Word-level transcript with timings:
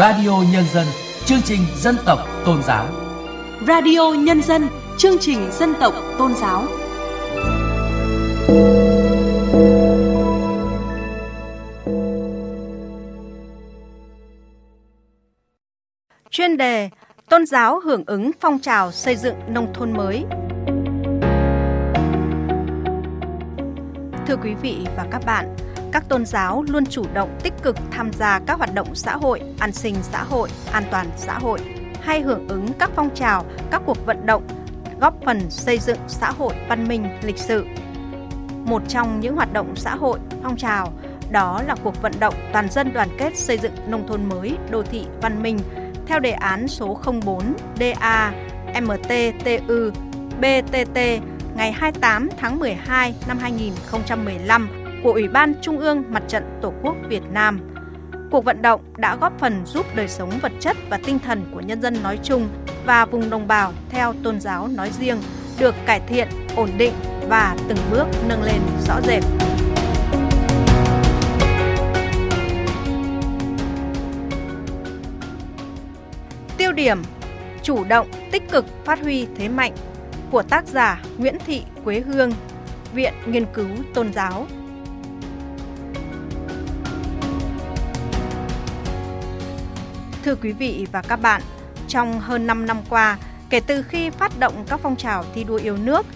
Radio 0.00 0.44
Nhân 0.52 0.64
dân, 0.72 0.86
chương 1.24 1.42
trình 1.44 1.60
dân 1.76 1.96
tộc 2.06 2.18
tôn 2.44 2.62
giáo. 2.62 2.86
Radio 3.66 4.14
Nhân 4.18 4.42
dân, 4.42 4.68
chương 4.98 5.18
trình 5.20 5.50
dân 5.52 5.74
tộc 5.80 5.94
tôn 6.18 6.34
giáo. 6.34 6.64
Chuyên 16.30 16.56
đề 16.56 16.90
Tôn 17.30 17.46
giáo 17.46 17.80
hưởng 17.80 18.04
ứng 18.06 18.30
phong 18.40 18.58
trào 18.58 18.92
xây 18.92 19.16
dựng 19.16 19.34
nông 19.48 19.72
thôn 19.74 19.92
mới. 19.92 20.24
Thưa 24.26 24.36
quý 24.42 24.54
vị 24.62 24.76
và 24.96 25.06
các 25.10 25.22
bạn, 25.26 25.56
các 25.92 26.08
tôn 26.08 26.26
giáo 26.26 26.64
luôn 26.68 26.86
chủ 26.86 27.04
động 27.14 27.38
tích 27.42 27.54
cực 27.62 27.76
tham 27.90 28.12
gia 28.12 28.40
các 28.46 28.58
hoạt 28.58 28.74
động 28.74 28.94
xã 28.94 29.16
hội, 29.16 29.40
an 29.58 29.72
sinh 29.72 29.94
xã 30.02 30.22
hội, 30.22 30.48
an 30.72 30.84
toàn 30.90 31.06
xã 31.16 31.38
hội 31.38 31.60
hay 32.02 32.20
hưởng 32.20 32.48
ứng 32.48 32.66
các 32.78 32.90
phong 32.96 33.14
trào, 33.14 33.44
các 33.70 33.82
cuộc 33.86 34.06
vận 34.06 34.26
động 34.26 34.42
góp 35.00 35.14
phần 35.24 35.50
xây 35.50 35.78
dựng 35.78 35.98
xã 36.08 36.30
hội 36.30 36.54
văn 36.68 36.88
minh, 36.88 37.18
lịch 37.22 37.38
sự. 37.38 37.66
Một 38.64 38.82
trong 38.88 39.20
những 39.20 39.36
hoạt 39.36 39.52
động 39.52 39.76
xã 39.76 39.96
hội, 39.96 40.18
phong 40.42 40.56
trào 40.56 40.92
đó 41.30 41.62
là 41.66 41.74
cuộc 41.84 42.02
vận 42.02 42.12
động 42.20 42.34
toàn 42.52 42.70
dân 42.70 42.92
đoàn 42.92 43.08
kết 43.18 43.36
xây 43.36 43.58
dựng 43.58 43.72
nông 43.86 44.06
thôn 44.08 44.28
mới, 44.28 44.56
đô 44.70 44.82
thị 44.82 45.06
văn 45.22 45.42
minh 45.42 45.58
theo 46.06 46.20
đề 46.20 46.30
án 46.30 46.68
số 46.68 47.00
04 47.24 47.54
DA 47.80 48.32
MTTU 48.82 49.90
BTT 50.40 50.98
ngày 51.56 51.72
28 51.72 52.28
tháng 52.38 52.58
12 52.58 53.14
năm 53.28 53.38
2015 53.38 54.79
của 55.02 55.12
Ủy 55.12 55.28
ban 55.28 55.54
Trung 55.62 55.78
ương 55.78 56.04
Mặt 56.10 56.22
trận 56.28 56.58
Tổ 56.62 56.72
quốc 56.82 56.96
Việt 57.08 57.22
Nam. 57.32 57.60
Cuộc 58.30 58.44
vận 58.44 58.62
động 58.62 58.80
đã 58.96 59.16
góp 59.16 59.38
phần 59.38 59.62
giúp 59.66 59.86
đời 59.94 60.08
sống 60.08 60.30
vật 60.42 60.52
chất 60.60 60.76
và 60.90 60.98
tinh 61.06 61.18
thần 61.18 61.44
của 61.54 61.60
nhân 61.60 61.82
dân 61.82 62.02
nói 62.02 62.18
chung 62.22 62.48
và 62.86 63.06
vùng 63.06 63.30
đồng 63.30 63.48
bào 63.48 63.72
theo 63.88 64.14
tôn 64.22 64.40
giáo 64.40 64.68
nói 64.68 64.90
riêng 65.00 65.18
được 65.58 65.74
cải 65.86 66.00
thiện, 66.08 66.28
ổn 66.56 66.70
định 66.78 66.92
và 67.28 67.56
từng 67.68 67.78
bước 67.90 68.06
nâng 68.28 68.42
lên 68.42 68.60
rõ 68.86 69.00
rệt. 69.00 69.22
Tiêu 76.56 76.72
điểm 76.72 77.02
chủ 77.62 77.84
động, 77.84 78.08
tích 78.32 78.50
cực 78.50 78.84
phát 78.84 79.00
huy 79.00 79.26
thế 79.36 79.48
mạnh 79.48 79.72
của 80.30 80.42
tác 80.42 80.66
giả 80.66 81.02
Nguyễn 81.18 81.36
Thị 81.46 81.62
Quế 81.84 82.00
Hương, 82.00 82.32
Viện 82.94 83.14
Nghiên 83.26 83.46
cứu 83.54 83.68
Tôn 83.94 84.12
giáo. 84.12 84.46
Thưa 90.24 90.34
quý 90.34 90.52
vị 90.52 90.86
và 90.92 91.02
các 91.02 91.16
bạn, 91.16 91.42
trong 91.88 92.20
hơn 92.20 92.46
5 92.46 92.66
năm 92.66 92.78
qua, 92.88 93.18
kể 93.50 93.60
từ 93.60 93.82
khi 93.82 94.10
phát 94.10 94.38
động 94.38 94.64
các 94.68 94.80
phong 94.82 94.96
trào 94.96 95.24
thi 95.34 95.44
đua 95.44 95.56
yêu 95.56 95.76
nước, 95.76 96.06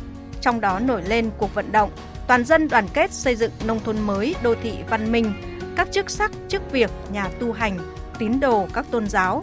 trong 0.41 0.61
đó 0.61 0.79
nổi 0.79 1.03
lên 1.03 1.31
cuộc 1.39 1.55
vận 1.55 1.73
động 1.73 1.91
toàn 2.27 2.45
dân 2.45 2.69
đoàn 2.69 2.87
kết 2.95 3.13
xây 3.13 3.37
dựng 3.37 3.51
nông 3.67 3.81
thôn 3.85 4.01
mới, 4.01 4.35
đô 4.43 4.55
thị 4.63 4.73
văn 4.89 5.13
minh, 5.13 5.33
các 5.77 5.89
chức 5.93 6.11
sắc, 6.11 6.31
chức 6.49 6.73
việc, 6.73 6.91
nhà 7.13 7.29
tu 7.41 7.53
hành, 7.53 7.79
tín 8.19 8.41
đồ 8.41 8.67
các 8.75 8.87
tôn 8.91 9.09
giáo 9.09 9.43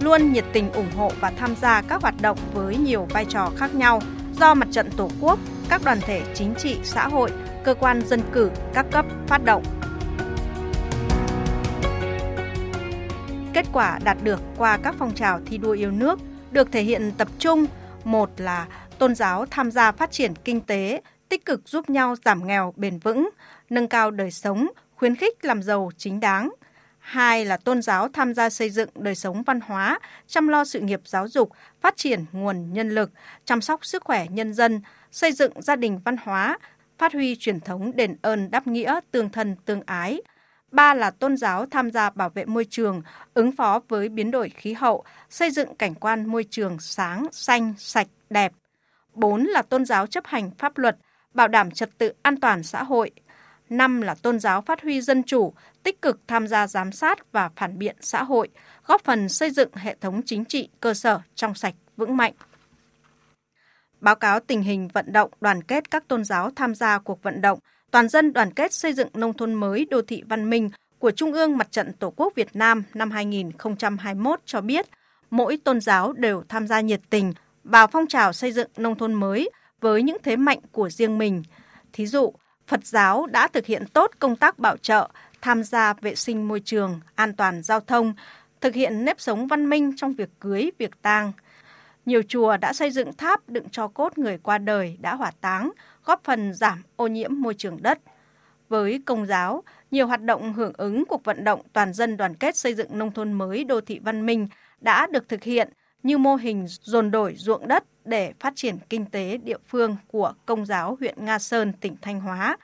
luôn 0.00 0.32
nhiệt 0.32 0.44
tình 0.52 0.72
ủng 0.72 0.90
hộ 0.96 1.12
và 1.20 1.30
tham 1.30 1.54
gia 1.60 1.82
các 1.82 2.02
hoạt 2.02 2.14
động 2.20 2.38
với 2.54 2.76
nhiều 2.76 3.06
vai 3.10 3.24
trò 3.24 3.50
khác 3.56 3.74
nhau 3.74 4.00
do 4.40 4.54
Mặt 4.54 4.68
trận 4.70 4.90
Tổ 4.96 5.10
quốc, 5.20 5.38
các 5.68 5.80
đoàn 5.84 5.98
thể 6.00 6.22
chính 6.34 6.54
trị, 6.54 6.76
xã 6.84 7.08
hội, 7.08 7.30
cơ 7.64 7.74
quan 7.74 8.02
dân 8.06 8.20
cử 8.32 8.50
các 8.74 8.86
cấp 8.90 9.06
phát 9.26 9.44
động. 9.44 9.62
Kết 13.58 13.66
quả 13.72 13.98
đạt 14.04 14.16
được 14.22 14.40
qua 14.56 14.78
các 14.82 14.94
phong 14.98 15.14
trào 15.14 15.40
thi 15.46 15.58
đua 15.58 15.72
yêu 15.72 15.90
nước 15.90 16.18
được 16.50 16.72
thể 16.72 16.82
hiện 16.82 17.12
tập 17.18 17.28
trung 17.38 17.66
một 18.04 18.30
là 18.36 18.66
tôn 18.98 19.14
giáo 19.14 19.46
tham 19.50 19.70
gia 19.70 19.92
phát 19.92 20.10
triển 20.10 20.34
kinh 20.44 20.60
tế, 20.60 21.02
tích 21.28 21.44
cực 21.44 21.68
giúp 21.68 21.90
nhau 21.90 22.14
giảm 22.24 22.46
nghèo 22.46 22.74
bền 22.76 22.98
vững, 22.98 23.30
nâng 23.70 23.88
cao 23.88 24.10
đời 24.10 24.30
sống, 24.30 24.68
khuyến 24.94 25.16
khích 25.16 25.44
làm 25.44 25.62
giàu 25.62 25.90
chính 25.96 26.20
đáng. 26.20 26.50
Hai 26.98 27.44
là 27.44 27.56
tôn 27.56 27.82
giáo 27.82 28.08
tham 28.08 28.34
gia 28.34 28.50
xây 28.50 28.70
dựng 28.70 28.88
đời 28.94 29.14
sống 29.14 29.42
văn 29.42 29.60
hóa, 29.60 29.98
chăm 30.26 30.48
lo 30.48 30.64
sự 30.64 30.80
nghiệp 30.80 31.00
giáo 31.04 31.28
dục, 31.28 31.52
phát 31.80 31.96
triển 31.96 32.24
nguồn 32.32 32.72
nhân 32.72 32.90
lực, 32.90 33.10
chăm 33.44 33.60
sóc 33.60 33.84
sức 33.84 34.04
khỏe 34.04 34.26
nhân 34.30 34.54
dân, 34.54 34.80
xây 35.12 35.32
dựng 35.32 35.62
gia 35.62 35.76
đình 35.76 36.00
văn 36.04 36.16
hóa, 36.22 36.58
phát 36.98 37.12
huy 37.12 37.36
truyền 37.36 37.60
thống 37.60 37.96
đền 37.96 38.16
ơn 38.22 38.50
đáp 38.50 38.66
nghĩa, 38.66 39.00
tương 39.10 39.30
thân 39.30 39.56
tương 39.64 39.82
ái. 39.86 40.20
Ba 40.70 40.94
là 40.94 41.10
tôn 41.10 41.36
giáo 41.36 41.66
tham 41.66 41.90
gia 41.90 42.10
bảo 42.10 42.28
vệ 42.28 42.44
môi 42.44 42.64
trường, 42.70 43.02
ứng 43.34 43.52
phó 43.52 43.80
với 43.88 44.08
biến 44.08 44.30
đổi 44.30 44.48
khí 44.48 44.72
hậu, 44.72 45.04
xây 45.30 45.50
dựng 45.50 45.76
cảnh 45.76 45.94
quan 45.94 46.26
môi 46.26 46.44
trường 46.50 46.78
sáng, 46.80 47.26
xanh, 47.32 47.74
sạch, 47.78 48.06
đẹp. 48.30 48.52
Bốn 49.14 49.44
là 49.44 49.62
tôn 49.62 49.84
giáo 49.84 50.06
chấp 50.06 50.26
hành 50.26 50.50
pháp 50.58 50.78
luật, 50.78 50.96
bảo 51.34 51.48
đảm 51.48 51.70
trật 51.70 51.98
tự 51.98 52.12
an 52.22 52.40
toàn 52.40 52.62
xã 52.62 52.82
hội. 52.82 53.10
Năm 53.70 54.00
là 54.00 54.14
tôn 54.14 54.40
giáo 54.40 54.62
phát 54.62 54.82
huy 54.82 55.00
dân 55.00 55.22
chủ, 55.22 55.52
tích 55.82 56.02
cực 56.02 56.20
tham 56.28 56.48
gia 56.48 56.66
giám 56.66 56.92
sát 56.92 57.32
và 57.32 57.50
phản 57.56 57.78
biện 57.78 57.96
xã 58.00 58.22
hội, 58.22 58.48
góp 58.86 59.04
phần 59.04 59.28
xây 59.28 59.50
dựng 59.50 59.70
hệ 59.74 59.96
thống 60.00 60.22
chính 60.26 60.44
trị 60.44 60.68
cơ 60.80 60.94
sở 60.94 61.20
trong 61.34 61.54
sạch, 61.54 61.74
vững 61.96 62.16
mạnh. 62.16 62.32
Báo 64.00 64.14
cáo 64.14 64.40
tình 64.40 64.62
hình 64.62 64.88
vận 64.88 65.12
động 65.12 65.30
đoàn 65.40 65.62
kết 65.62 65.90
các 65.90 66.08
tôn 66.08 66.24
giáo 66.24 66.50
tham 66.56 66.74
gia 66.74 66.98
cuộc 66.98 67.22
vận 67.22 67.40
động 67.40 67.58
toàn 67.90 68.08
dân 68.08 68.32
đoàn 68.32 68.52
kết 68.52 68.72
xây 68.72 68.92
dựng 68.92 69.08
nông 69.14 69.32
thôn 69.32 69.54
mới 69.54 69.86
đô 69.90 70.02
thị 70.02 70.22
văn 70.28 70.50
minh 70.50 70.70
của 70.98 71.10
Trung 71.10 71.32
ương 71.32 71.58
Mặt 71.58 71.72
trận 71.72 71.92
Tổ 71.92 72.12
quốc 72.16 72.32
Việt 72.36 72.56
Nam 72.56 72.82
năm 72.94 73.10
2021 73.10 74.40
cho 74.44 74.60
biết, 74.60 74.86
mỗi 75.30 75.58
tôn 75.64 75.80
giáo 75.80 76.12
đều 76.12 76.42
tham 76.48 76.66
gia 76.66 76.80
nhiệt 76.80 77.00
tình 77.10 77.32
vào 77.64 77.86
phong 77.86 78.06
trào 78.06 78.32
xây 78.32 78.52
dựng 78.52 78.70
nông 78.76 78.98
thôn 78.98 79.14
mới 79.14 79.50
với 79.80 80.02
những 80.02 80.16
thế 80.22 80.36
mạnh 80.36 80.58
của 80.72 80.90
riêng 80.90 81.18
mình. 81.18 81.42
Thí 81.92 82.06
dụ, 82.06 82.32
Phật 82.66 82.86
giáo 82.86 83.26
đã 83.26 83.48
thực 83.48 83.66
hiện 83.66 83.86
tốt 83.92 84.10
công 84.18 84.36
tác 84.36 84.58
bảo 84.58 84.76
trợ, 84.76 85.08
tham 85.40 85.64
gia 85.64 85.92
vệ 85.92 86.14
sinh 86.14 86.48
môi 86.48 86.60
trường, 86.60 87.00
an 87.14 87.36
toàn 87.36 87.62
giao 87.62 87.80
thông, 87.80 88.14
thực 88.60 88.74
hiện 88.74 89.04
nếp 89.04 89.20
sống 89.20 89.46
văn 89.46 89.68
minh 89.68 89.96
trong 89.96 90.12
việc 90.12 90.28
cưới, 90.40 90.70
việc 90.78 91.02
tang. 91.02 91.32
Nhiều 92.08 92.22
chùa 92.28 92.56
đã 92.56 92.72
xây 92.72 92.90
dựng 92.90 93.12
tháp 93.12 93.48
đựng 93.48 93.68
cho 93.68 93.88
cốt 93.88 94.18
người 94.18 94.38
qua 94.38 94.58
đời 94.58 94.96
đã 95.00 95.14
hỏa 95.14 95.30
táng, 95.40 95.72
góp 96.04 96.24
phần 96.24 96.54
giảm 96.54 96.82
ô 96.96 97.06
nhiễm 97.06 97.30
môi 97.40 97.54
trường 97.54 97.82
đất. 97.82 97.98
Với 98.68 99.02
công 99.06 99.26
giáo, 99.26 99.62
nhiều 99.90 100.06
hoạt 100.06 100.22
động 100.22 100.52
hưởng 100.52 100.72
ứng 100.76 101.04
cuộc 101.04 101.24
vận 101.24 101.44
động 101.44 101.60
toàn 101.72 101.92
dân 101.92 102.16
đoàn 102.16 102.34
kết 102.34 102.56
xây 102.56 102.74
dựng 102.74 102.98
nông 102.98 103.12
thôn 103.12 103.32
mới 103.32 103.64
đô 103.64 103.80
thị 103.80 104.00
văn 104.04 104.26
minh 104.26 104.48
đã 104.80 105.06
được 105.06 105.28
thực 105.28 105.42
hiện 105.42 105.68
như 106.02 106.18
mô 106.18 106.34
hình 106.34 106.66
dồn 106.68 107.10
đổi 107.10 107.34
ruộng 107.36 107.68
đất 107.68 107.84
để 108.04 108.32
phát 108.40 108.52
triển 108.56 108.76
kinh 108.90 109.06
tế 109.06 109.36
địa 109.36 109.58
phương 109.66 109.96
của 110.06 110.32
Công 110.46 110.66
giáo 110.66 110.96
huyện 111.00 111.24
Nga 111.24 111.38
Sơn, 111.38 111.72
tỉnh 111.80 111.96
Thanh 112.02 112.20
Hóa, 112.20 112.56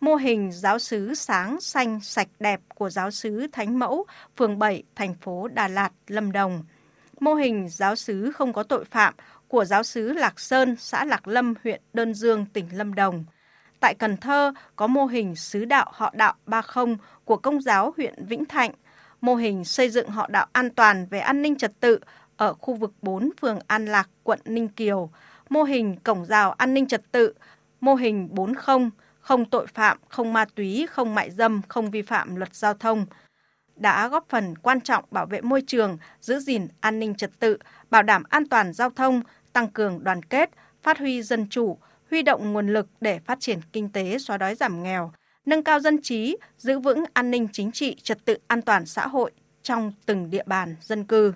mô 0.00 0.14
hình 0.14 0.52
giáo 0.52 0.78
sứ 0.78 1.14
sáng 1.14 1.60
xanh 1.60 2.00
sạch 2.00 2.28
đẹp 2.40 2.60
của 2.74 2.90
giáo 2.90 3.10
sứ 3.10 3.46
Thánh 3.52 3.78
Mẫu, 3.78 4.04
phường 4.36 4.58
7, 4.58 4.82
thành 4.94 5.14
phố 5.14 5.48
Đà 5.48 5.68
Lạt, 5.68 5.90
Lâm 6.06 6.32
Đồng, 6.32 6.64
mô 7.20 7.34
hình 7.34 7.68
giáo 7.68 7.96
sứ 7.96 8.32
không 8.32 8.52
có 8.52 8.62
tội 8.62 8.84
phạm 8.84 9.14
của 9.48 9.64
giáo 9.64 9.82
sứ 9.82 10.12
Lạc 10.12 10.40
Sơn, 10.40 10.76
xã 10.78 11.04
Lạc 11.04 11.28
Lâm, 11.28 11.54
huyện 11.64 11.80
Đơn 11.92 12.14
Dương, 12.14 12.46
tỉnh 12.52 12.66
Lâm 12.72 12.94
Đồng. 12.94 13.24
Tại 13.80 13.94
Cần 13.94 14.16
Thơ 14.16 14.52
có 14.76 14.86
mô 14.86 15.06
hình 15.06 15.36
sứ 15.36 15.64
đạo 15.64 15.90
họ 15.94 16.12
đạo 16.16 16.34
30 16.46 16.96
của 17.24 17.36
Công 17.36 17.60
giáo 17.60 17.94
huyện 17.96 18.26
Vĩnh 18.26 18.44
Thạnh, 18.44 18.70
mô 19.20 19.34
hình 19.34 19.64
xây 19.64 19.90
dựng 19.90 20.08
họ 20.08 20.26
đạo 20.30 20.46
an 20.52 20.70
toàn 20.70 21.06
về 21.10 21.18
an 21.18 21.42
ninh 21.42 21.56
trật 21.56 21.80
tự 21.80 21.98
ở 22.36 22.54
khu 22.54 22.74
vực 22.74 22.92
4 23.02 23.30
phường 23.40 23.58
An 23.66 23.86
Lạc, 23.86 24.08
quận 24.22 24.40
Ninh 24.44 24.68
Kiều, 24.68 25.10
mô 25.48 25.62
hình 25.62 25.96
cổng 26.04 26.24
rào 26.24 26.52
an 26.52 26.74
ninh 26.74 26.86
trật 26.86 27.12
tự, 27.12 27.32
mô 27.80 27.94
hình 27.94 28.28
40, 28.32 28.90
không 29.20 29.44
tội 29.44 29.66
phạm, 29.66 29.98
không 30.08 30.32
ma 30.32 30.44
túy, 30.54 30.86
không 30.90 31.14
mại 31.14 31.30
dâm, 31.30 31.62
không 31.68 31.90
vi 31.90 32.02
phạm 32.02 32.36
luật 32.36 32.54
giao 32.54 32.74
thông, 32.74 33.06
đã 33.76 34.08
góp 34.08 34.26
phần 34.28 34.58
quan 34.58 34.80
trọng 34.80 35.04
bảo 35.10 35.26
vệ 35.26 35.40
môi 35.40 35.62
trường, 35.66 35.98
giữ 36.20 36.38
gìn 36.38 36.68
an 36.80 36.98
ninh 36.98 37.14
trật 37.14 37.30
tự, 37.38 37.58
bảo 37.90 38.02
đảm 38.02 38.22
an 38.28 38.46
toàn 38.48 38.72
giao 38.72 38.90
thông, 38.90 39.20
tăng 39.52 39.68
cường 39.68 40.04
đoàn 40.04 40.22
kết, 40.22 40.50
phát 40.82 40.98
huy 40.98 41.22
dân 41.22 41.48
chủ, 41.48 41.78
huy 42.10 42.22
động 42.22 42.52
nguồn 42.52 42.68
lực 42.68 42.88
để 43.00 43.18
phát 43.18 43.40
triển 43.40 43.60
kinh 43.72 43.88
tế 43.88 44.18
xóa 44.18 44.36
đói 44.38 44.54
giảm 44.54 44.82
nghèo, 44.82 45.12
nâng 45.46 45.62
cao 45.64 45.80
dân 45.80 46.02
trí, 46.02 46.36
giữ 46.58 46.78
vững 46.78 47.04
an 47.12 47.30
ninh 47.30 47.48
chính 47.52 47.72
trị, 47.72 47.96
trật 48.02 48.24
tự 48.24 48.38
an 48.46 48.62
toàn 48.62 48.86
xã 48.86 49.06
hội 49.06 49.30
trong 49.62 49.92
từng 50.06 50.30
địa 50.30 50.44
bàn 50.46 50.76
dân 50.80 51.04
cư. 51.04 51.32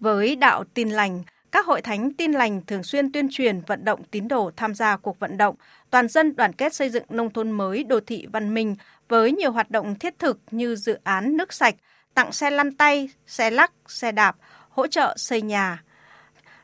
Với 0.00 0.36
đạo 0.36 0.64
tin 0.74 0.90
lành, 0.90 1.22
các 1.52 1.66
hội 1.66 1.82
thánh 1.82 2.12
tin 2.12 2.32
lành 2.32 2.60
thường 2.66 2.82
xuyên 2.82 3.12
tuyên 3.12 3.28
truyền 3.30 3.60
vận 3.60 3.84
động 3.84 4.04
tín 4.10 4.28
đồ 4.28 4.50
tham 4.56 4.74
gia 4.74 4.96
cuộc 4.96 5.18
vận 5.18 5.36
động 5.36 5.56
toàn 5.90 6.08
dân 6.08 6.36
đoàn 6.36 6.52
kết 6.52 6.74
xây 6.74 6.90
dựng 6.90 7.04
nông 7.08 7.30
thôn 7.30 7.50
mới 7.50 7.84
đô 7.84 8.00
thị 8.00 8.26
văn 8.32 8.54
minh 8.54 8.76
với 9.08 9.32
nhiều 9.32 9.52
hoạt 9.52 9.70
động 9.70 9.94
thiết 9.94 10.18
thực 10.18 10.38
như 10.50 10.76
dự 10.76 10.98
án 11.04 11.36
nước 11.36 11.52
sạch, 11.52 11.74
tặng 12.14 12.32
xe 12.32 12.50
lăn 12.50 12.72
tay, 12.72 13.08
xe 13.26 13.50
lắc, 13.50 13.72
xe 13.86 14.12
đạp, 14.12 14.36
hỗ 14.68 14.86
trợ 14.86 15.14
xây 15.16 15.42
nhà. 15.42 15.82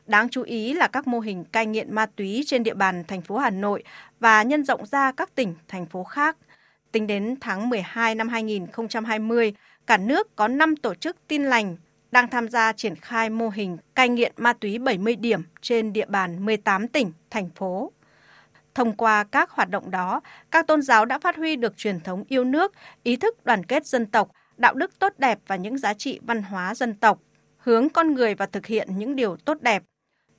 Đáng 0.07 0.29
chú 0.29 0.43
ý 0.43 0.73
là 0.73 0.87
các 0.87 1.07
mô 1.07 1.19
hình 1.19 1.43
cai 1.43 1.65
nghiện 1.65 1.95
ma 1.95 2.05
túy 2.05 2.43
trên 2.45 2.63
địa 2.63 2.73
bàn 2.73 3.03
thành 3.07 3.21
phố 3.21 3.37
Hà 3.37 3.49
Nội 3.49 3.83
và 4.19 4.43
nhân 4.43 4.63
rộng 4.63 4.85
ra 4.85 5.11
các 5.11 5.35
tỉnh, 5.35 5.55
thành 5.67 5.85
phố 5.85 6.03
khác. 6.03 6.37
Tính 6.91 7.07
đến 7.07 7.35
tháng 7.41 7.69
12 7.69 8.15
năm 8.15 8.29
2020, 8.29 9.53
cả 9.87 9.97
nước 9.97 10.35
có 10.35 10.47
5 10.47 10.75
tổ 10.75 10.95
chức 10.95 11.27
tin 11.27 11.43
lành 11.43 11.77
đang 12.11 12.29
tham 12.29 12.49
gia 12.49 12.73
triển 12.73 12.95
khai 12.95 13.29
mô 13.29 13.49
hình 13.49 13.77
cai 13.95 14.09
nghiện 14.09 14.31
ma 14.37 14.53
túy 14.53 14.79
70 14.79 15.15
điểm 15.15 15.41
trên 15.61 15.93
địa 15.93 16.05
bàn 16.05 16.45
18 16.45 16.87
tỉnh, 16.87 17.11
thành 17.29 17.49
phố. 17.49 17.91
Thông 18.75 18.93
qua 18.97 19.23
các 19.23 19.51
hoạt 19.51 19.69
động 19.69 19.91
đó, 19.91 20.21
các 20.51 20.67
tôn 20.67 20.81
giáo 20.81 21.05
đã 21.05 21.19
phát 21.19 21.35
huy 21.35 21.55
được 21.55 21.77
truyền 21.77 21.99
thống 21.99 22.23
yêu 22.27 22.43
nước, 22.43 22.73
ý 23.03 23.15
thức 23.15 23.45
đoàn 23.45 23.65
kết 23.65 23.85
dân 23.85 24.05
tộc, 24.05 24.31
đạo 24.57 24.73
đức 24.73 24.99
tốt 24.99 25.13
đẹp 25.17 25.39
và 25.47 25.55
những 25.55 25.77
giá 25.77 25.93
trị 25.93 26.19
văn 26.21 26.43
hóa 26.43 26.75
dân 26.75 26.93
tộc, 26.93 27.19
hướng 27.57 27.89
con 27.89 28.13
người 28.13 28.35
và 28.35 28.45
thực 28.45 28.65
hiện 28.65 28.87
những 28.97 29.15
điều 29.15 29.37
tốt 29.37 29.57
đẹp. 29.61 29.83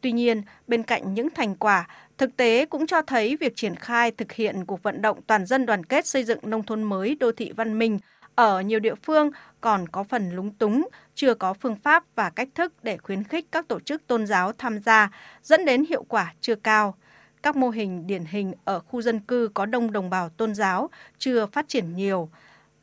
Tuy 0.01 0.13
nhiên, 0.13 0.43
bên 0.67 0.83
cạnh 0.83 1.15
những 1.15 1.31
thành 1.31 1.55
quả, 1.55 1.89
thực 2.19 2.37
tế 2.37 2.67
cũng 2.67 2.87
cho 2.87 3.03
thấy 3.03 3.37
việc 3.37 3.53
triển 3.57 3.77
khai 3.77 4.11
thực 4.11 4.33
hiện 4.33 4.65
cuộc 4.67 4.83
vận 4.83 5.03
động 5.03 5.23
toàn 5.27 5.47
dân 5.47 5.67
đoàn 5.67 5.85
kết 5.85 6.07
xây 6.07 6.25
dựng 6.25 6.39
nông 6.43 6.63
thôn 6.63 6.83
mới 6.83 7.15
đô 7.21 7.33
thị 7.33 7.53
văn 7.57 7.79
minh 7.79 7.99
ở 8.41 8.61
nhiều 8.61 8.81
địa 8.81 8.95
phương 8.95 9.31
còn 9.61 9.89
có 9.89 10.05
phần 10.05 10.31
lúng 10.31 10.51
túng, 10.51 10.89
chưa 11.15 11.35
có 11.35 11.55
phương 11.55 11.77
pháp 11.77 12.05
và 12.15 12.31
cách 12.31 12.49
thức 12.55 12.73
để 12.83 12.97
khuyến 12.97 13.25
khích 13.25 13.47
các 13.53 13.69
tổ 13.69 13.81
chức 13.81 14.07
tôn 14.07 14.27
giáo 14.27 14.53
tham 14.53 14.79
gia, 14.79 15.11
dẫn 15.43 15.65
đến 15.65 15.85
hiệu 15.89 16.05
quả 16.09 16.35
chưa 16.41 16.55
cao. 16.55 16.95
Các 17.43 17.57
mô 17.57 17.71
hình 17.71 18.07
điển 18.07 18.25
hình 18.25 18.53
ở 18.65 18.81
khu 18.81 19.03
dân 19.03 19.21
cư 19.21 19.51
có 19.55 19.67
đông 19.67 19.93
đồng 19.93 20.11
bào 20.11 20.29
tôn 20.29 20.55
giáo 20.55 20.91
chưa 21.19 21.47
phát 21.47 21.69
triển 21.69 21.95
nhiều. 21.95 22.29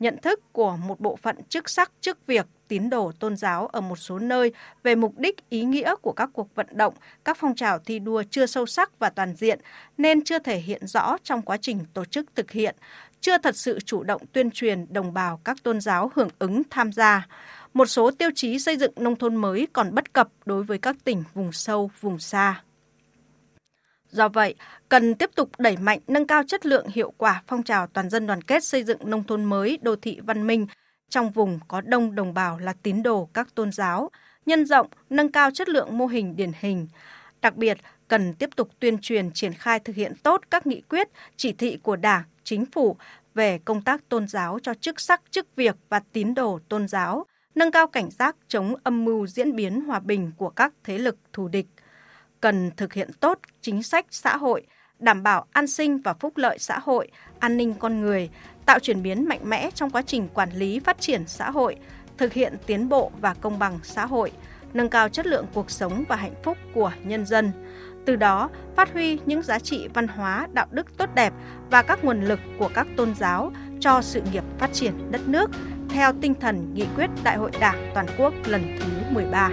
Nhận 0.00 0.16
thức 0.22 0.52
của 0.52 0.76
một 0.76 1.00
bộ 1.00 1.16
phận 1.16 1.36
chức 1.48 1.68
sắc 1.70 1.92
chức 2.00 2.26
việc 2.26 2.46
tín 2.68 2.90
đồ 2.90 3.12
tôn 3.20 3.36
giáo 3.36 3.66
ở 3.66 3.80
một 3.80 3.96
số 3.96 4.18
nơi 4.18 4.52
về 4.82 4.94
mục 4.94 5.18
đích 5.18 5.50
ý 5.50 5.64
nghĩa 5.64 5.94
của 6.02 6.12
các 6.12 6.30
cuộc 6.32 6.54
vận 6.54 6.66
động, 6.72 6.94
các 7.24 7.36
phong 7.40 7.54
trào 7.54 7.78
thi 7.78 7.98
đua 7.98 8.22
chưa 8.30 8.46
sâu 8.46 8.66
sắc 8.66 8.98
và 8.98 9.10
toàn 9.10 9.34
diện 9.34 9.58
nên 9.98 10.24
chưa 10.24 10.38
thể 10.38 10.58
hiện 10.58 10.86
rõ 10.86 11.16
trong 11.22 11.42
quá 11.42 11.56
trình 11.56 11.84
tổ 11.94 12.04
chức 12.04 12.26
thực 12.34 12.50
hiện, 12.50 12.76
chưa 13.20 13.38
thật 13.38 13.56
sự 13.56 13.80
chủ 13.80 14.02
động 14.02 14.22
tuyên 14.32 14.50
truyền 14.50 14.86
đồng 14.92 15.14
bào 15.14 15.40
các 15.44 15.62
tôn 15.62 15.80
giáo 15.80 16.10
hưởng 16.14 16.28
ứng 16.38 16.62
tham 16.70 16.92
gia. 16.92 17.26
Một 17.74 17.86
số 17.86 18.10
tiêu 18.10 18.30
chí 18.34 18.58
xây 18.58 18.76
dựng 18.76 18.92
nông 18.96 19.16
thôn 19.16 19.36
mới 19.36 19.68
còn 19.72 19.94
bất 19.94 20.12
cập 20.12 20.28
đối 20.46 20.62
với 20.62 20.78
các 20.78 20.96
tỉnh 21.04 21.24
vùng 21.34 21.52
sâu, 21.52 21.90
vùng 22.00 22.18
xa. 22.18 22.62
Do 24.10 24.28
vậy, 24.28 24.54
cần 24.88 25.14
tiếp 25.14 25.30
tục 25.34 25.50
đẩy 25.58 25.76
mạnh 25.76 25.98
nâng 26.06 26.26
cao 26.26 26.42
chất 26.46 26.66
lượng 26.66 26.86
hiệu 26.88 27.12
quả 27.16 27.42
phong 27.46 27.62
trào 27.62 27.86
toàn 27.86 28.10
dân 28.10 28.26
đoàn 28.26 28.42
kết 28.42 28.64
xây 28.64 28.84
dựng 28.84 28.98
nông 29.10 29.24
thôn 29.24 29.44
mới 29.44 29.78
đô 29.82 29.96
thị 29.96 30.20
văn 30.20 30.46
minh 30.46 30.66
trong 31.08 31.30
vùng 31.30 31.58
có 31.68 31.80
đông 31.80 32.14
đồng 32.14 32.34
bào 32.34 32.58
là 32.58 32.72
tín 32.82 33.02
đồ 33.02 33.28
các 33.34 33.54
tôn 33.54 33.72
giáo, 33.72 34.10
nhân 34.46 34.66
rộng, 34.66 34.86
nâng 35.10 35.32
cao 35.32 35.50
chất 35.50 35.68
lượng 35.68 35.98
mô 35.98 36.06
hình 36.06 36.36
điển 36.36 36.52
hình. 36.60 36.88
Đặc 37.40 37.56
biệt, 37.56 37.78
cần 38.08 38.34
tiếp 38.34 38.50
tục 38.56 38.68
tuyên 38.80 38.98
truyền 38.98 39.30
triển 39.30 39.52
khai 39.52 39.80
thực 39.80 39.96
hiện 39.96 40.12
tốt 40.22 40.42
các 40.50 40.66
nghị 40.66 40.80
quyết, 40.80 41.08
chỉ 41.36 41.52
thị 41.52 41.78
của 41.82 41.96
Đảng, 41.96 42.22
Chính 42.44 42.66
phủ 42.66 42.96
về 43.34 43.58
công 43.64 43.82
tác 43.82 44.08
tôn 44.08 44.28
giáo 44.28 44.58
cho 44.62 44.74
chức 44.74 45.00
sắc, 45.00 45.22
chức 45.30 45.56
việc 45.56 45.76
và 45.88 46.00
tín 46.12 46.34
đồ 46.34 46.58
tôn 46.68 46.88
giáo, 46.88 47.26
nâng 47.54 47.70
cao 47.70 47.86
cảnh 47.86 48.10
giác 48.10 48.36
chống 48.48 48.74
âm 48.82 49.04
mưu 49.04 49.26
diễn 49.26 49.56
biến 49.56 49.80
hòa 49.80 50.00
bình 50.00 50.32
của 50.36 50.50
các 50.50 50.72
thế 50.84 50.98
lực 50.98 51.16
thù 51.32 51.48
địch. 51.48 51.66
Cần 52.40 52.70
thực 52.76 52.92
hiện 52.92 53.10
tốt 53.20 53.38
chính 53.60 53.82
sách 53.82 54.06
xã 54.10 54.36
hội, 54.36 54.66
đảm 54.98 55.22
bảo 55.22 55.46
an 55.52 55.66
sinh 55.66 55.98
và 55.98 56.14
phúc 56.14 56.36
lợi 56.36 56.58
xã 56.58 56.78
hội, 56.78 57.08
an 57.38 57.56
ninh 57.56 57.74
con 57.78 58.00
người, 58.00 58.30
tạo 58.66 58.78
chuyển 58.78 59.02
biến 59.02 59.28
mạnh 59.28 59.40
mẽ 59.44 59.70
trong 59.74 59.90
quá 59.90 60.02
trình 60.02 60.28
quản 60.34 60.50
lý 60.52 60.78
phát 60.78 61.00
triển 61.00 61.26
xã 61.26 61.50
hội, 61.50 61.76
thực 62.18 62.32
hiện 62.32 62.56
tiến 62.66 62.88
bộ 62.88 63.12
và 63.20 63.34
công 63.34 63.58
bằng 63.58 63.78
xã 63.82 64.06
hội, 64.06 64.32
nâng 64.74 64.88
cao 64.88 65.08
chất 65.08 65.26
lượng 65.26 65.46
cuộc 65.54 65.70
sống 65.70 66.04
và 66.08 66.16
hạnh 66.16 66.34
phúc 66.42 66.58
của 66.74 66.92
nhân 67.04 67.26
dân. 67.26 67.52
Từ 68.08 68.16
đó, 68.16 68.50
phát 68.76 68.92
huy 68.92 69.18
những 69.26 69.42
giá 69.42 69.58
trị 69.58 69.88
văn 69.94 70.08
hóa, 70.08 70.48
đạo 70.52 70.66
đức 70.70 70.96
tốt 70.98 71.08
đẹp 71.14 71.32
và 71.70 71.82
các 71.82 72.04
nguồn 72.04 72.22
lực 72.22 72.40
của 72.58 72.70
các 72.74 72.86
tôn 72.96 73.14
giáo 73.14 73.52
cho 73.80 74.00
sự 74.02 74.22
nghiệp 74.32 74.44
phát 74.58 74.72
triển 74.72 75.10
đất 75.10 75.28
nước 75.28 75.50
theo 75.90 76.12
tinh 76.20 76.34
thần 76.40 76.74
nghị 76.74 76.86
quyết 76.96 77.10
Đại 77.24 77.36
hội 77.36 77.50
Đảng 77.60 77.90
toàn 77.94 78.06
quốc 78.18 78.34
lần 78.46 78.62
thứ 78.80 79.14
13. 79.14 79.50